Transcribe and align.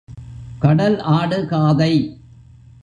கடல் 0.59 0.99
ஆடு 0.99 1.45
காதை. 1.45 2.19